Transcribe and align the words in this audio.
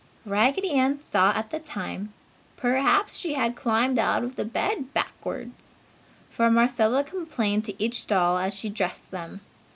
Raggedy 0.25 0.71
Ann 0.71 0.97
thought 1.11 1.35
at 1.37 1.51
the 1.51 1.59
time 1.59 2.11
"Perhaps 2.57 3.17
she 3.17 3.35
had 3.35 3.55
climbed 3.55 3.99
out 3.99 4.23
of 4.23 4.35
bed 4.51 4.91
backwards!" 4.95 5.77
For 6.31 6.49
Marcella 6.49 7.03
complained 7.03 7.65
to 7.65 7.79
each 7.79 8.07
doll 8.07 8.39
as 8.39 8.55
she 8.55 8.67
dressed 8.69 9.11
them. 9.11 9.41